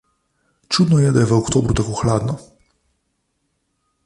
Čudno 0.67 0.97
je, 1.03 1.11
da 1.17 1.21
je 1.25 1.29
v 1.31 1.37
oktobru 1.41 1.77
tako 1.81 1.99
hladno. 2.01 2.39